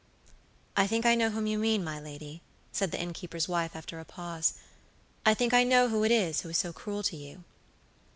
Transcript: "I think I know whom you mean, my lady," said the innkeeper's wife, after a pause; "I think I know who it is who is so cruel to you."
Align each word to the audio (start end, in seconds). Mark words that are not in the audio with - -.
"I 0.75 0.87
think 0.87 1.05
I 1.05 1.13
know 1.13 1.29
whom 1.29 1.45
you 1.45 1.59
mean, 1.59 1.83
my 1.83 1.99
lady," 1.99 2.41
said 2.71 2.89
the 2.89 2.99
innkeeper's 2.99 3.47
wife, 3.47 3.75
after 3.75 3.99
a 3.99 4.03
pause; 4.03 4.55
"I 5.27 5.35
think 5.35 5.53
I 5.53 5.63
know 5.63 5.89
who 5.89 6.03
it 6.03 6.11
is 6.11 6.41
who 6.41 6.49
is 6.49 6.57
so 6.57 6.73
cruel 6.73 7.03
to 7.03 7.15
you." 7.15 7.43